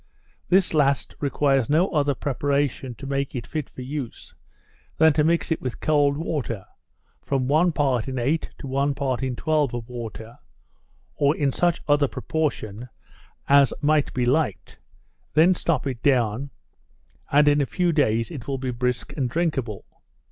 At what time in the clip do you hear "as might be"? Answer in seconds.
13.47-14.25